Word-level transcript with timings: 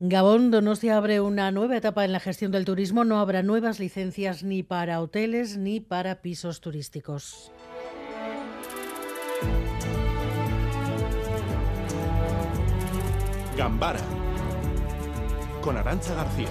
Gabón 0.00 0.52
Donostia 0.52 0.96
abre 0.96 1.20
una 1.20 1.50
nueva 1.50 1.76
etapa 1.76 2.04
en 2.04 2.12
la 2.12 2.20
gestión 2.20 2.52
del 2.52 2.64
turismo. 2.64 3.02
No 3.02 3.18
habrá 3.18 3.42
nuevas 3.42 3.80
licencias 3.80 4.44
ni 4.44 4.62
para 4.62 5.00
hoteles 5.00 5.56
ni 5.56 5.80
para 5.80 6.22
pisos 6.22 6.60
turísticos. 6.60 7.50
Gambara 13.56 13.98
con 15.62 15.76
Arancha 15.76 16.14
García. 16.14 16.46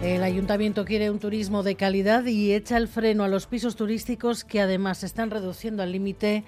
El 0.00 0.22
ayuntamiento 0.22 0.84
quiere 0.84 1.10
un 1.10 1.18
turismo 1.18 1.64
de 1.64 1.74
calidad 1.74 2.24
y 2.24 2.52
echa 2.52 2.76
el 2.76 2.86
freno 2.86 3.24
a 3.24 3.28
los 3.28 3.48
pisos 3.48 3.74
turísticos 3.74 4.44
que 4.44 4.60
además 4.60 5.02
están 5.02 5.32
reduciendo 5.32 5.82
al 5.82 5.90
límite 5.90 6.44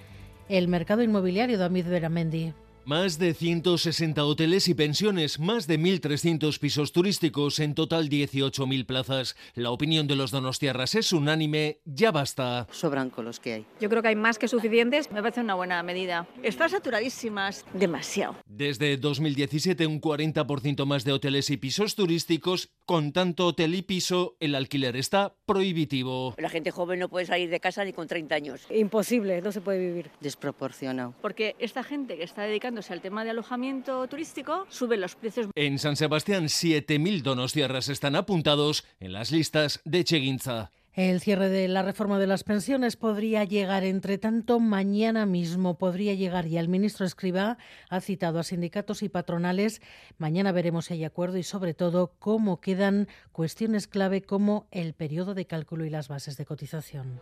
el 0.49 0.69
mercado 0.69 1.03
inmobiliario. 1.03 1.59
David 1.59 1.87
Beramendi. 1.89 2.55
Más 2.87 3.19
de 3.19 3.35
160 3.35 4.25
hoteles 4.25 4.69
y 4.69 4.75
pensiones, 4.75 5.41
más 5.41 5.67
de 5.67 5.77
1.300 5.77 6.57
pisos 6.61 6.93
turísticos, 6.93 7.59
en 7.59 7.75
total 7.75 8.09
18.000 8.09 8.87
plazas. 8.87 9.35
La 9.57 9.73
opinión 9.73 10.07
de 10.07 10.15
los 10.15 10.31
donostiarras 10.31 10.95
es 10.95 11.13
unánime, 11.13 11.81
ya 11.85 12.13
basta. 12.13 12.69
Sobran 12.71 13.11
con 13.11 13.25
los 13.25 13.41
que 13.41 13.55
hay. 13.55 13.67
Yo 13.81 13.89
creo 13.89 14.03
que 14.03 14.09
hay 14.11 14.15
más 14.15 14.39
que 14.39 14.47
suficientes. 14.47 15.11
Me 15.11 15.21
parece 15.21 15.41
una 15.41 15.57
buena 15.57 15.83
medida. 15.83 16.29
Están 16.45 16.71
saturadísimas, 16.71 17.65
demasiado. 17.75 18.37
Desde 18.47 18.97
2017, 18.97 19.85
un 19.89 20.01
40% 20.01 20.87
más 20.87 21.03
de 21.03 21.11
hoteles 21.11 21.51
y 21.51 21.57
pisos 21.57 21.97
turísticos. 21.97 22.71
Con 22.87 23.11
tanto 23.11 23.49
hotel 23.49 23.75
y 23.75 23.83
piso, 23.83 24.37
el 24.39 24.55
alquiler 24.55 24.95
está 24.95 25.35
prohibitivo. 25.45 26.37
La 26.39 26.49
gente 26.49 26.71
joven 26.71 27.01
no 27.01 27.09
puede 27.09 27.27
salir 27.27 27.51
de 27.51 27.59
casa 27.59 27.85
ni 27.85 27.93
con 27.93 28.07
30 28.07 28.33
años. 28.33 28.61
Imposible, 28.71 29.43
no 29.43 29.51
se 29.51 29.61
puede 29.61 29.81
vivir. 29.81 30.13
Desproporcionado. 30.21 31.13
Porque 31.21 31.57
esta 31.59 31.83
gente 31.83 32.17
que 32.17 32.23
está 32.23 32.43
dedicando 32.43 32.81
al 32.89 33.01
tema 33.01 33.25
de 33.25 33.31
alojamiento 33.31 34.07
turístico, 34.07 34.67
suben 34.69 35.01
los 35.01 35.17
precios. 35.17 35.49
En 35.57 35.81
San 35.81 35.97
Sebastián, 35.97 36.45
7.000 36.45 37.23
donostiarras 37.23 37.89
están 37.89 38.15
apuntados 38.15 38.85
en 39.01 39.13
las 39.13 39.33
listas 39.33 39.81
de 39.85 40.05
Cheguinza. 40.05 40.71
El 40.97 41.21
cierre 41.21 41.51
de 41.51 41.69
la 41.69 41.83
reforma 41.83 42.19
de 42.19 42.27
las 42.27 42.43
pensiones 42.43 42.97
podría 42.97 43.45
llegar, 43.45 43.85
entre 43.85 44.17
tanto, 44.17 44.61
mañana 44.61 45.27
mismo 45.27 45.77
podría 45.77 46.15
llegar 46.15 46.47
y 46.47 46.57
el 46.57 46.71
ministro 46.71 47.05
Escriba 47.05 47.59
ha 47.91 48.01
citado 48.01 48.39
a 48.39 48.43
sindicatos 48.43 49.03
y 49.03 49.11
patronales. 49.11 49.83
Mañana 50.17 50.53
veremos 50.53 50.87
si 50.87 50.95
hay 50.95 51.05
acuerdo 51.05 51.37
y, 51.37 51.43
sobre 51.43 51.75
todo, 51.75 52.15
cómo 52.19 52.63
quedan 52.63 53.09
cuestiones 53.33 53.89
clave 53.89 54.23
como 54.23 54.69
el 54.71 54.95
periodo 54.95 55.35
de 55.35 55.47
cálculo 55.47 55.85
y 55.85 55.91
las 55.91 56.09
bases 56.09 56.39
de 56.39 56.47
cotización. 56.47 57.21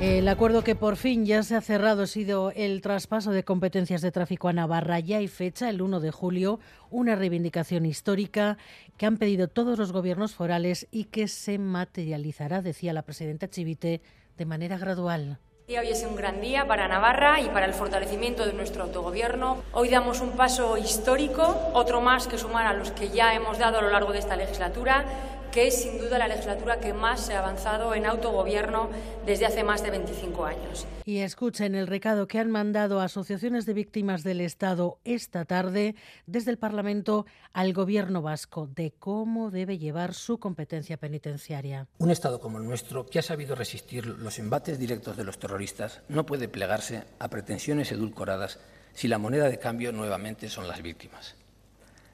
El 0.00 0.26
acuerdo 0.28 0.64
que 0.64 0.74
por 0.74 0.96
fin 0.96 1.26
ya 1.26 1.42
se 1.42 1.54
ha 1.54 1.60
cerrado 1.60 2.04
ha 2.04 2.06
sido 2.06 2.52
el 2.56 2.80
traspaso 2.80 3.32
de 3.32 3.44
competencias 3.44 4.00
de 4.00 4.10
tráfico 4.10 4.48
a 4.48 4.54
Navarra. 4.54 4.98
Ya 4.98 5.18
hay 5.18 5.28
fecha, 5.28 5.68
el 5.68 5.82
1 5.82 6.00
de 6.00 6.10
julio, 6.10 6.58
una 6.88 7.16
reivindicación 7.16 7.84
histórica 7.84 8.56
que 8.96 9.04
han 9.04 9.18
pedido 9.18 9.48
todos 9.48 9.78
los 9.78 9.92
gobiernos 9.92 10.34
forales 10.34 10.88
y 10.90 11.04
que 11.04 11.28
se 11.28 11.58
materializará, 11.58 12.62
decía 12.62 12.94
la 12.94 13.02
presidenta 13.02 13.50
Chivite, 13.50 14.00
de 14.38 14.46
manera 14.46 14.78
gradual. 14.78 15.38
Hoy 15.68 15.88
es 15.88 16.02
un 16.02 16.16
gran 16.16 16.40
día 16.40 16.66
para 16.66 16.88
Navarra 16.88 17.38
y 17.42 17.48
para 17.50 17.66
el 17.66 17.74
fortalecimiento 17.74 18.46
de 18.46 18.54
nuestro 18.54 18.84
autogobierno. 18.84 19.62
Hoy 19.72 19.90
damos 19.90 20.22
un 20.22 20.30
paso 20.30 20.78
histórico, 20.78 21.70
otro 21.74 22.00
más 22.00 22.26
que 22.26 22.38
sumar 22.38 22.66
a 22.66 22.72
los 22.72 22.90
que 22.90 23.10
ya 23.10 23.34
hemos 23.34 23.58
dado 23.58 23.78
a 23.78 23.82
lo 23.82 23.90
largo 23.90 24.12
de 24.12 24.18
esta 24.18 24.34
legislatura 24.34 25.04
que 25.50 25.66
es 25.66 25.82
sin 25.82 25.98
duda 25.98 26.18
la 26.18 26.28
legislatura 26.28 26.78
que 26.78 26.92
más 26.92 27.20
se 27.20 27.34
ha 27.34 27.40
avanzado 27.40 27.94
en 27.94 28.06
autogobierno 28.06 28.88
desde 29.26 29.46
hace 29.46 29.64
más 29.64 29.82
de 29.82 29.90
25 29.90 30.44
años. 30.44 30.86
Y 31.04 31.18
escuchen 31.18 31.74
el 31.74 31.86
recado 31.86 32.28
que 32.28 32.38
han 32.38 32.50
mandado 32.50 33.00
asociaciones 33.00 33.66
de 33.66 33.74
víctimas 33.74 34.22
del 34.22 34.40
Estado 34.40 34.98
esta 35.04 35.44
tarde 35.44 35.96
desde 36.26 36.52
el 36.52 36.58
Parlamento 36.58 37.26
al 37.52 37.72
Gobierno 37.72 38.22
vasco 38.22 38.68
de 38.68 38.92
cómo 38.92 39.50
debe 39.50 39.78
llevar 39.78 40.14
su 40.14 40.38
competencia 40.38 40.96
penitenciaria. 40.96 41.88
Un 41.98 42.10
Estado 42.10 42.40
como 42.40 42.58
el 42.58 42.64
nuestro, 42.64 43.06
que 43.06 43.18
ha 43.18 43.22
sabido 43.22 43.56
resistir 43.56 44.06
los 44.06 44.38
embates 44.38 44.78
directos 44.78 45.16
de 45.16 45.24
los 45.24 45.38
terroristas, 45.38 46.02
no 46.08 46.26
puede 46.26 46.48
plegarse 46.48 47.04
a 47.18 47.28
pretensiones 47.28 47.90
edulcoradas 47.90 48.60
si 48.92 49.08
la 49.08 49.18
moneda 49.18 49.48
de 49.48 49.58
cambio 49.58 49.92
nuevamente 49.92 50.48
son 50.48 50.68
las 50.68 50.82
víctimas. 50.82 51.36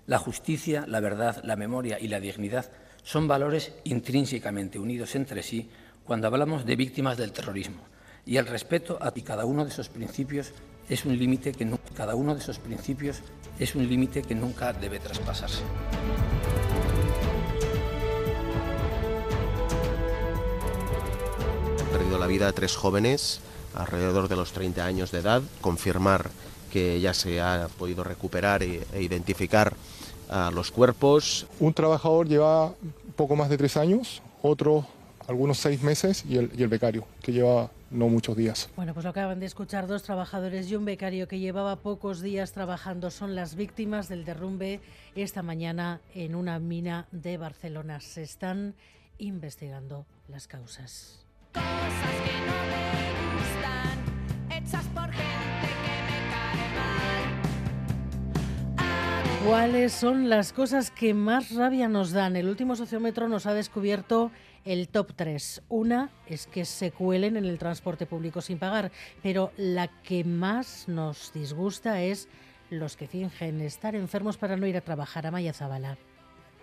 La 0.06 0.18
justicia, 0.18 0.84
la 0.86 1.00
verdad, 1.00 1.42
la 1.42 1.56
memoria 1.56 1.98
y 1.98 2.08
la 2.08 2.20
dignidad 2.20 2.70
son 3.06 3.28
valores 3.28 3.70
intrínsecamente 3.84 4.80
unidos 4.80 5.14
entre 5.14 5.44
sí 5.44 5.70
cuando 6.04 6.26
hablamos 6.26 6.66
de 6.66 6.74
víctimas 6.74 7.16
del 7.16 7.30
terrorismo 7.30 7.84
y 8.26 8.36
el 8.36 8.48
respeto 8.48 8.98
a 9.00 9.12
cada 9.12 9.44
uno 9.44 9.64
de 9.64 9.70
esos 9.70 9.88
principios 9.88 10.50
es 10.88 11.04
un 11.04 11.16
límite 11.16 11.52
que 11.52 11.70
cada 11.94 12.16
uno 12.16 12.34
de 12.34 12.40
esos 12.40 12.58
principios 12.58 13.18
es 13.60 13.76
un 13.76 13.88
límite 13.88 14.22
que 14.22 14.34
nunca 14.34 14.72
debe 14.72 14.98
traspasarse. 14.98 15.62
Han 21.78 21.86
perdido 21.92 22.18
la 22.18 22.26
vida 22.26 22.52
tres 22.52 22.74
jóvenes 22.74 23.40
alrededor 23.74 24.26
de 24.26 24.34
los 24.34 24.50
30 24.50 24.84
años 24.84 25.12
de 25.12 25.20
edad, 25.20 25.42
confirmar 25.60 26.30
que 26.72 27.00
ya 27.00 27.14
se 27.14 27.40
ha 27.40 27.68
podido 27.78 28.02
recuperar 28.02 28.64
e, 28.64 28.84
e 28.92 29.02
identificar 29.02 29.74
a 30.28 30.50
los 30.50 30.70
cuerpos. 30.70 31.46
Un 31.60 31.74
trabajador 31.74 32.28
lleva 32.28 32.72
poco 33.16 33.36
más 33.36 33.48
de 33.48 33.56
tres 33.56 33.76
años, 33.76 34.22
otro 34.42 34.86
algunos 35.28 35.58
seis 35.58 35.82
meses 35.82 36.24
y 36.24 36.36
el, 36.36 36.50
y 36.56 36.62
el, 36.62 36.68
becario, 36.68 37.06
que 37.20 37.32
lleva 37.32 37.70
no 37.90 38.08
muchos 38.08 38.36
días. 38.36 38.68
Bueno, 38.76 38.94
pues 38.94 39.04
lo 39.04 39.10
acaban 39.10 39.40
de 39.40 39.46
escuchar 39.46 39.86
dos 39.86 40.02
trabajadores 40.02 40.70
y 40.70 40.76
un 40.76 40.84
becario 40.84 41.28
que 41.28 41.38
llevaba 41.38 41.76
pocos 41.76 42.20
días 42.20 42.52
trabajando. 42.52 43.10
Son 43.10 43.34
las 43.34 43.54
víctimas 43.54 44.08
del 44.08 44.24
derrumbe 44.24 44.80
esta 45.14 45.42
mañana 45.42 46.00
en 46.14 46.34
una 46.34 46.58
mina 46.58 47.06
de 47.10 47.38
Barcelona. 47.38 48.00
Se 48.00 48.22
están 48.22 48.74
investigando 49.18 50.06
las 50.28 50.46
causas. 50.46 51.24
Cosas 51.52 52.20
que 52.24 52.46
no 52.46 52.65
¿Cuáles 59.46 59.92
son 59.92 60.28
las 60.28 60.52
cosas 60.52 60.90
que 60.90 61.14
más 61.14 61.54
rabia 61.54 61.88
nos 61.88 62.10
dan? 62.10 62.34
El 62.34 62.48
último 62.48 62.74
sociómetro 62.74 63.28
nos 63.28 63.46
ha 63.46 63.54
descubierto 63.54 64.32
el 64.64 64.88
top 64.88 65.12
3. 65.14 65.62
Una 65.68 66.10
es 66.26 66.48
que 66.48 66.64
se 66.64 66.90
cuelen 66.90 67.36
en 67.36 67.44
el 67.44 67.56
transporte 67.56 68.06
público 68.06 68.40
sin 68.40 68.58
pagar, 68.58 68.90
pero 69.22 69.52
la 69.56 69.86
que 69.86 70.24
más 70.24 70.88
nos 70.88 71.32
disgusta 71.32 72.02
es 72.02 72.28
los 72.70 72.96
que 72.96 73.06
fingen 73.06 73.60
estar 73.60 73.94
enfermos 73.94 74.36
para 74.36 74.56
no 74.56 74.66
ir 74.66 74.76
a 74.76 74.80
trabajar. 74.80 75.28
a 75.28 75.30
Maya 75.30 75.52
Zabala. 75.52 75.96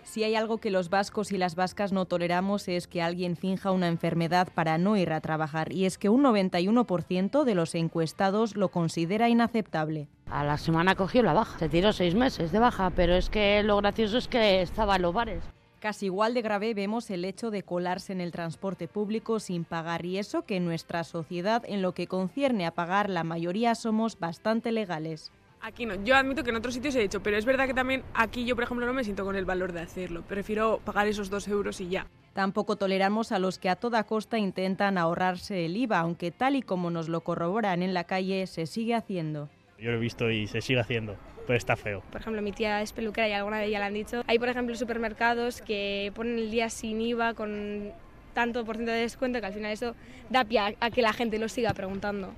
Si 0.04 0.22
hay 0.22 0.36
algo 0.36 0.58
que 0.58 0.70
los 0.70 0.90
vascos 0.90 1.32
y 1.32 1.38
las 1.38 1.54
vascas 1.54 1.90
no 1.90 2.04
toleramos 2.04 2.68
es 2.68 2.86
que 2.86 3.02
alguien 3.02 3.36
finja 3.36 3.72
una 3.72 3.88
enfermedad 3.88 4.48
para 4.54 4.78
no 4.78 4.96
ir 4.96 5.12
a 5.12 5.20
trabajar, 5.20 5.72
y 5.72 5.86
es 5.86 5.98
que 5.98 6.08
un 6.08 6.22
91% 6.22 7.42
de 7.44 7.54
los 7.54 7.74
encuestados 7.74 8.54
lo 8.54 8.68
considera 8.68 9.28
inaceptable. 9.28 10.08
A 10.30 10.44
la 10.44 10.58
semana 10.58 10.94
cogió 10.94 11.22
la 11.22 11.32
baja, 11.32 11.58
se 11.58 11.68
tiró 11.68 11.92
seis 11.92 12.14
meses 12.14 12.52
de 12.52 12.58
baja, 12.58 12.90
pero 12.90 13.14
es 13.14 13.30
que 13.30 13.62
lo 13.62 13.78
gracioso 13.78 14.18
es 14.18 14.28
que 14.28 14.62
estaba 14.62 14.96
en 14.96 15.02
los 15.02 15.14
bares. 15.14 15.42
Casi 15.80 16.06
igual 16.06 16.32
de 16.32 16.40
grave 16.42 16.72
vemos 16.72 17.10
el 17.10 17.24
hecho 17.26 17.50
de 17.50 17.62
colarse 17.62 18.12
en 18.12 18.22
el 18.22 18.32
transporte 18.32 18.88
público 18.88 19.38
sin 19.38 19.64
pagar 19.64 20.06
y 20.06 20.16
eso 20.16 20.46
que 20.46 20.56
en 20.56 20.64
nuestra 20.64 21.04
sociedad 21.04 21.62
en 21.66 21.82
lo 21.82 21.92
que 21.92 22.06
concierne 22.06 22.64
a 22.64 22.70
pagar 22.70 23.10
la 23.10 23.22
mayoría 23.22 23.74
somos 23.74 24.18
bastante 24.18 24.72
legales. 24.72 25.30
Aquí 25.64 25.86
no. 25.86 25.94
Yo 26.04 26.14
admito 26.14 26.44
que 26.44 26.50
en 26.50 26.56
otros 26.56 26.74
sitios 26.74 26.94
he 26.94 27.00
dicho, 27.00 27.22
pero 27.22 27.38
es 27.38 27.46
verdad 27.46 27.66
que 27.66 27.72
también 27.72 28.02
aquí 28.12 28.44
yo, 28.44 28.54
por 28.54 28.64
ejemplo, 28.64 28.84
no 28.84 28.92
me 28.92 29.02
siento 29.02 29.24
con 29.24 29.34
el 29.34 29.46
valor 29.46 29.72
de 29.72 29.80
hacerlo. 29.80 30.20
Prefiero 30.20 30.78
pagar 30.84 31.06
esos 31.06 31.30
dos 31.30 31.48
euros 31.48 31.80
y 31.80 31.88
ya. 31.88 32.06
Tampoco 32.34 32.76
toleramos 32.76 33.32
a 33.32 33.38
los 33.38 33.58
que 33.58 33.70
a 33.70 33.76
toda 33.76 34.04
costa 34.04 34.36
intentan 34.36 34.98
ahorrarse 34.98 35.64
el 35.64 35.74
IVA, 35.78 36.00
aunque 36.00 36.30
tal 36.30 36.56
y 36.56 36.60
como 36.60 36.90
nos 36.90 37.08
lo 37.08 37.22
corroboran 37.22 37.82
en 37.82 37.94
la 37.94 38.04
calle, 38.04 38.46
se 38.46 38.66
sigue 38.66 38.94
haciendo. 38.94 39.48
Yo 39.78 39.90
lo 39.90 39.96
he 39.96 40.00
visto 40.00 40.30
y 40.30 40.46
se 40.48 40.60
sigue 40.60 40.80
haciendo, 40.80 41.16
pero 41.46 41.56
está 41.56 41.76
feo. 41.76 42.02
Por 42.12 42.20
ejemplo, 42.20 42.42
mi 42.42 42.52
tía 42.52 42.82
es 42.82 42.92
peluquera 42.92 43.26
y 43.26 43.32
alguna 43.32 43.60
vez 43.60 43.70
ya 43.70 43.78
le 43.78 43.86
han 43.86 43.94
dicho. 43.94 44.22
Hay, 44.26 44.38
por 44.38 44.50
ejemplo, 44.50 44.76
supermercados 44.76 45.62
que 45.62 46.12
ponen 46.14 46.38
el 46.38 46.50
día 46.50 46.68
sin 46.68 47.00
IVA 47.00 47.32
con 47.32 47.90
tanto 48.34 48.66
por 48.66 48.76
ciento 48.76 48.92
de 48.92 48.98
descuento 48.98 49.40
que 49.40 49.46
al 49.46 49.54
final 49.54 49.72
eso 49.72 49.94
da 50.28 50.44
pie 50.44 50.76
a 50.78 50.90
que 50.90 51.00
la 51.00 51.14
gente 51.14 51.38
lo 51.38 51.48
siga 51.48 51.72
preguntando. 51.72 52.34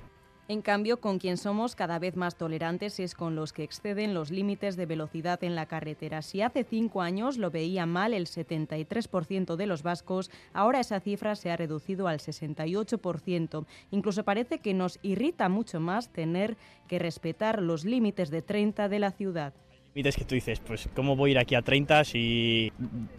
En 0.48 0.62
cambio, 0.62 1.00
con 1.00 1.18
quien 1.18 1.38
somos 1.38 1.74
cada 1.74 1.98
vez 1.98 2.14
más 2.14 2.36
tolerantes 2.36 3.00
es 3.00 3.16
con 3.16 3.34
los 3.34 3.52
que 3.52 3.64
exceden 3.64 4.14
los 4.14 4.30
límites 4.30 4.76
de 4.76 4.86
velocidad 4.86 5.42
en 5.42 5.56
la 5.56 5.66
carretera. 5.66 6.22
Si 6.22 6.40
hace 6.40 6.62
cinco 6.62 7.02
años 7.02 7.36
lo 7.36 7.50
veía 7.50 7.84
mal 7.84 8.14
el 8.14 8.26
73% 8.26 9.56
de 9.56 9.66
los 9.66 9.82
vascos, 9.82 10.30
ahora 10.52 10.78
esa 10.78 11.00
cifra 11.00 11.34
se 11.34 11.50
ha 11.50 11.56
reducido 11.56 12.06
al 12.06 12.20
68%. 12.20 13.66
Incluso 13.90 14.22
parece 14.22 14.60
que 14.60 14.72
nos 14.72 15.00
irrita 15.02 15.48
mucho 15.48 15.80
más 15.80 16.10
tener 16.10 16.56
que 16.86 17.00
respetar 17.00 17.60
los 17.60 17.84
límites 17.84 18.30
de 18.30 18.42
30 18.42 18.88
de 18.88 18.98
la 19.00 19.10
ciudad 19.10 19.52
límites 19.94 20.16
que 20.16 20.24
tú 20.26 20.34
dices, 20.34 20.60
pues 20.60 20.90
¿cómo 20.94 21.16
voy 21.16 21.30
a 21.30 21.32
ir 21.32 21.38
aquí 21.38 21.54
a 21.54 21.62
30 21.62 22.04
si 22.04 22.70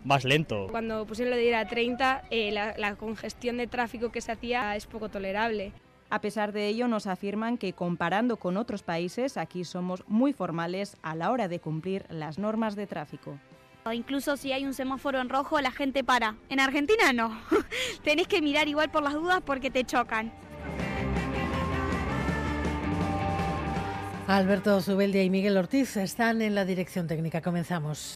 más 0.06 0.24
lento? 0.26 0.68
Cuando 0.70 1.08
pusieron 1.08 1.32
lo 1.32 1.36
de 1.36 1.46
ir 1.46 1.56
a 1.56 1.68
30, 1.68 2.26
eh, 2.30 2.52
la, 2.52 2.78
la 2.78 2.96
congestión 2.96 3.58
de 3.58 3.66
tráfico 3.66 4.12
que 4.12 4.22
se 4.22 4.32
hacía 4.32 4.76
es 4.76 4.86
poco 4.86 5.10
tolerable. 5.10 5.72
A 6.10 6.22
pesar 6.22 6.54
de 6.54 6.68
ello, 6.68 6.88
nos 6.88 7.06
afirman 7.06 7.58
que 7.58 7.74
comparando 7.74 8.38
con 8.38 8.56
otros 8.56 8.82
países, 8.82 9.36
aquí 9.36 9.66
somos 9.66 10.04
muy 10.08 10.32
formales 10.32 10.96
a 11.02 11.16
la 11.16 11.32
hora 11.32 11.50
de 11.50 11.60
cumplir 11.60 12.06
las 12.10 12.40
normas 12.40 12.76
de 12.76 12.88
tráfico. 12.88 13.38
Incluso 13.94 14.38
si 14.38 14.52
hay 14.52 14.66
un 14.66 14.74
semáforo 14.74 15.20
en 15.20 15.30
rojo, 15.30 15.60
la 15.62 15.72
gente 15.72 16.04
para. 16.04 16.36
En 16.50 16.60
Argentina 16.60 17.14
no. 17.14 17.40
Tenés 18.04 18.28
que 18.28 18.42
mirar 18.42 18.68
igual 18.68 18.90
por 18.90 19.04
las 19.04 19.14
dudas 19.14 19.42
porque 19.46 19.70
te 19.70 19.84
chocan. 19.84 20.32
Alberto 24.28 24.82
Zubeldia 24.82 25.24
y 25.24 25.30
Miguel 25.30 25.56
Ortiz 25.56 25.96
están 25.96 26.42
en 26.42 26.54
la 26.54 26.66
dirección 26.66 27.08
técnica. 27.08 27.42
Comenzamos. 27.42 28.16